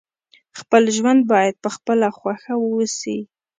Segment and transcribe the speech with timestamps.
[0.59, 3.19] خپل ژوند باید په خپله خوښه وسي.